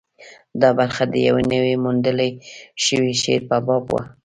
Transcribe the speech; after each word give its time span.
دا 0.61 0.69
برخه 0.79 1.03
د 1.07 1.15
یوه 1.27 1.41
نوي 1.53 1.75
موندل 1.83 2.19
شوي 2.85 3.13
شعر 3.23 3.41
په 3.49 3.57
باب 3.65 3.83
وه. 3.91 4.03